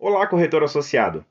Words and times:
Olá, 0.00 0.28
corretor 0.28 0.62
associado! 0.62 1.24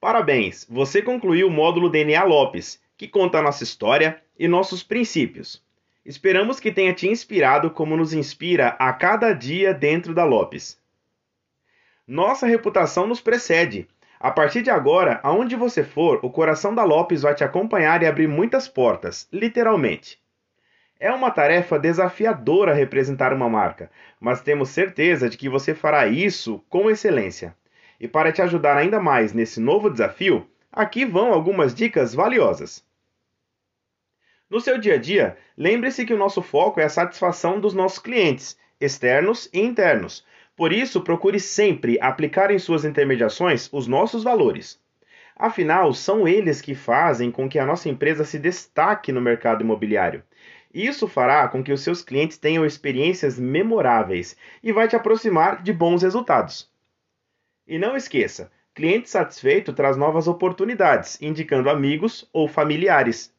Parabéns, 0.00 0.64
você 0.70 1.02
concluiu 1.02 1.48
o 1.48 1.50
módulo 1.50 1.90
DNA 1.90 2.22
Lopes, 2.22 2.80
que 2.96 3.08
conta 3.08 3.40
a 3.40 3.42
nossa 3.42 3.64
história 3.64 4.22
e 4.38 4.46
nossos 4.46 4.80
princípios. 4.80 5.60
Esperamos 6.06 6.60
que 6.60 6.70
tenha 6.70 6.94
te 6.94 7.08
inspirado 7.08 7.72
como 7.72 7.96
nos 7.96 8.14
inspira 8.14 8.76
a 8.78 8.92
cada 8.92 9.32
dia 9.32 9.74
dentro 9.74 10.14
da 10.14 10.24
Lopes. 10.24 10.80
Nossa 12.06 12.46
reputação 12.46 13.08
nos 13.08 13.20
precede. 13.20 13.88
A 14.20 14.30
partir 14.30 14.62
de 14.62 14.70
agora, 14.70 15.18
aonde 15.24 15.56
você 15.56 15.82
for, 15.82 16.20
o 16.22 16.30
coração 16.30 16.72
da 16.72 16.84
Lopes 16.84 17.22
vai 17.22 17.34
te 17.34 17.42
acompanhar 17.42 18.04
e 18.04 18.06
abrir 18.06 18.28
muitas 18.28 18.68
portas, 18.68 19.26
literalmente. 19.32 20.22
É 21.00 21.10
uma 21.10 21.32
tarefa 21.32 21.76
desafiadora 21.76 22.72
representar 22.72 23.32
uma 23.32 23.48
marca, 23.48 23.90
mas 24.20 24.40
temos 24.40 24.68
certeza 24.68 25.28
de 25.28 25.36
que 25.36 25.48
você 25.48 25.74
fará 25.74 26.06
isso 26.06 26.64
com 26.68 26.88
excelência. 26.88 27.56
E 28.02 28.08
para 28.08 28.32
te 28.32 28.42
ajudar 28.42 28.76
ainda 28.76 28.98
mais 28.98 29.32
nesse 29.32 29.60
novo 29.60 29.88
desafio, 29.88 30.44
aqui 30.72 31.04
vão 31.04 31.32
algumas 31.32 31.72
dicas 31.72 32.12
valiosas. 32.12 32.84
No 34.50 34.60
seu 34.60 34.76
dia 34.76 34.94
a 34.94 34.98
dia, 34.98 35.38
lembre-se 35.56 36.04
que 36.04 36.12
o 36.12 36.18
nosso 36.18 36.42
foco 36.42 36.80
é 36.80 36.84
a 36.84 36.88
satisfação 36.88 37.60
dos 37.60 37.74
nossos 37.74 38.00
clientes, 38.00 38.58
externos 38.80 39.48
e 39.52 39.60
internos. 39.60 40.26
Por 40.56 40.72
isso, 40.72 41.02
procure 41.02 41.38
sempre 41.38 41.96
aplicar 42.00 42.50
em 42.50 42.58
suas 42.58 42.84
intermediações 42.84 43.68
os 43.72 43.86
nossos 43.86 44.24
valores. 44.24 44.80
Afinal, 45.36 45.94
são 45.94 46.26
eles 46.26 46.60
que 46.60 46.74
fazem 46.74 47.30
com 47.30 47.48
que 47.48 47.58
a 47.60 47.64
nossa 47.64 47.88
empresa 47.88 48.24
se 48.24 48.36
destaque 48.36 49.12
no 49.12 49.20
mercado 49.20 49.62
imobiliário. 49.62 50.24
Isso 50.74 51.06
fará 51.06 51.46
com 51.46 51.62
que 51.62 51.72
os 51.72 51.82
seus 51.82 52.02
clientes 52.02 52.36
tenham 52.36 52.66
experiências 52.66 53.38
memoráveis 53.38 54.36
e 54.60 54.72
vai 54.72 54.88
te 54.88 54.96
aproximar 54.96 55.62
de 55.62 55.72
bons 55.72 56.02
resultados. 56.02 56.71
E 57.66 57.78
não 57.78 57.96
esqueça, 57.96 58.50
cliente 58.74 59.08
satisfeito 59.08 59.72
traz 59.72 59.96
novas 59.96 60.26
oportunidades, 60.26 61.20
indicando 61.22 61.70
amigos 61.70 62.28
ou 62.32 62.48
familiares. 62.48 63.32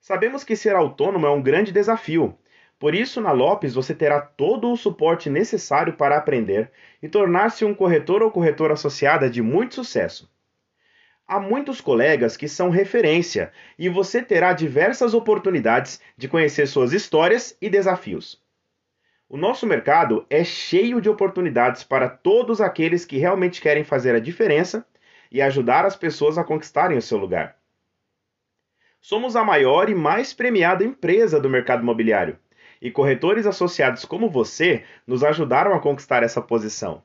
Sabemos 0.00 0.42
que 0.42 0.56
ser 0.56 0.74
autônomo 0.74 1.26
é 1.26 1.30
um 1.30 1.42
grande 1.42 1.70
desafio. 1.70 2.36
Por 2.78 2.94
isso, 2.94 3.20
na 3.20 3.30
Lopes 3.30 3.74
você 3.74 3.94
terá 3.94 4.22
todo 4.22 4.72
o 4.72 4.76
suporte 4.76 5.28
necessário 5.28 5.92
para 5.92 6.16
aprender 6.16 6.70
e 7.02 7.08
tornar-se 7.08 7.62
um 7.62 7.74
corretor 7.74 8.22
ou 8.22 8.30
corretora 8.30 8.72
associada 8.72 9.28
de 9.28 9.42
muito 9.42 9.74
sucesso. 9.74 10.30
Há 11.28 11.38
muitos 11.38 11.80
colegas 11.80 12.38
que 12.38 12.48
são 12.48 12.70
referência 12.70 13.52
e 13.78 13.88
você 13.90 14.22
terá 14.22 14.54
diversas 14.54 15.12
oportunidades 15.12 16.00
de 16.16 16.26
conhecer 16.26 16.66
suas 16.66 16.94
histórias 16.94 17.54
e 17.60 17.68
desafios. 17.68 18.42
O 19.32 19.36
nosso 19.36 19.64
mercado 19.64 20.26
é 20.28 20.42
cheio 20.42 21.00
de 21.00 21.08
oportunidades 21.08 21.84
para 21.84 22.08
todos 22.08 22.60
aqueles 22.60 23.04
que 23.04 23.16
realmente 23.16 23.60
querem 23.60 23.84
fazer 23.84 24.12
a 24.12 24.18
diferença 24.18 24.84
e 25.30 25.40
ajudar 25.40 25.86
as 25.86 25.94
pessoas 25.94 26.36
a 26.36 26.42
conquistarem 26.42 26.98
o 26.98 27.02
seu 27.02 27.16
lugar. 27.16 27.56
Somos 29.00 29.36
a 29.36 29.44
maior 29.44 29.88
e 29.88 29.94
mais 29.94 30.32
premiada 30.32 30.82
empresa 30.82 31.38
do 31.38 31.48
mercado 31.48 31.80
imobiliário, 31.80 32.40
e 32.82 32.90
corretores 32.90 33.46
associados 33.46 34.04
como 34.04 34.28
você 34.28 34.82
nos 35.06 35.22
ajudaram 35.22 35.74
a 35.74 35.80
conquistar 35.80 36.24
essa 36.24 36.42
posição. 36.42 37.00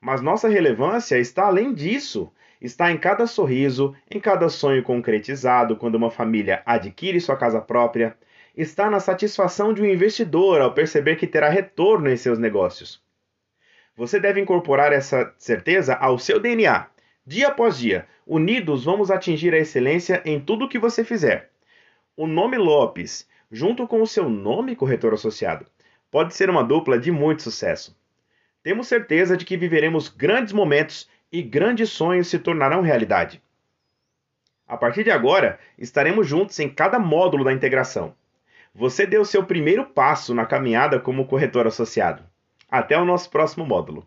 Mas 0.00 0.20
nossa 0.20 0.48
relevância 0.48 1.16
está 1.16 1.46
além 1.46 1.72
disso 1.72 2.32
está 2.62 2.92
em 2.92 2.96
cada 2.96 3.26
sorriso, 3.26 3.94
em 4.08 4.20
cada 4.20 4.48
sonho 4.48 4.84
concretizado 4.84 5.76
quando 5.76 5.96
uma 5.96 6.10
família 6.10 6.62
adquire 6.64 7.20
sua 7.20 7.36
casa 7.36 7.60
própria, 7.60 8.16
está 8.56 8.90
na 8.90 9.00
satisfação 9.00 9.72
de 9.72 9.82
um 9.82 9.86
investidor 9.86 10.60
ao 10.60 10.74
perceber 10.74 11.16
que 11.16 11.26
terá 11.26 11.48
retorno 11.48 12.10
em 12.10 12.16
seus 12.16 12.38
negócios. 12.38 13.02
Você 13.96 14.18
deve 14.18 14.40
incorporar 14.40 14.92
essa 14.92 15.34
certeza 15.38 15.94
ao 15.94 16.18
seu 16.18 16.40
DNA. 16.40 16.86
Dia 17.26 17.48
após 17.48 17.78
dia, 17.78 18.06
unidos 18.26 18.84
vamos 18.84 19.10
atingir 19.10 19.54
a 19.54 19.58
excelência 19.58 20.22
em 20.24 20.40
tudo 20.40 20.64
o 20.64 20.68
que 20.68 20.78
você 20.78 21.04
fizer. 21.04 21.50
O 22.16 22.26
nome 22.26 22.56
Lopes, 22.58 23.28
junto 23.50 23.86
com 23.86 24.02
o 24.02 24.06
seu 24.06 24.28
nome 24.28 24.76
corretor 24.76 25.14
associado, 25.14 25.66
pode 26.10 26.34
ser 26.34 26.50
uma 26.50 26.62
dupla 26.62 26.98
de 26.98 27.10
muito 27.10 27.42
sucesso. 27.42 27.96
Temos 28.62 28.86
certeza 28.86 29.36
de 29.36 29.44
que 29.44 29.56
viveremos 29.56 30.08
grandes 30.08 30.52
momentos 30.52 31.08
e 31.30 31.42
grandes 31.42 31.90
sonhos 31.90 32.28
se 32.28 32.38
tornarão 32.38 32.82
realidade. 32.82 33.42
A 34.68 34.76
partir 34.76 35.04
de 35.04 35.10
agora, 35.10 35.58
estaremos 35.78 36.26
juntos 36.26 36.58
em 36.60 36.68
cada 36.68 36.98
módulo 36.98 37.44
da 37.44 37.52
integração. 37.52 38.14
Você 38.74 39.06
deu 39.06 39.24
seu 39.24 39.44
primeiro 39.44 39.84
passo 39.84 40.34
na 40.34 40.46
caminhada 40.46 40.98
como 40.98 41.26
corretor 41.26 41.66
associado. 41.66 42.24
Até 42.70 42.96
o 42.98 43.04
nosso 43.04 43.28
próximo 43.28 43.66
módulo. 43.66 44.06